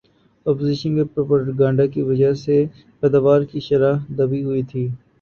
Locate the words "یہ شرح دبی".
3.57-4.43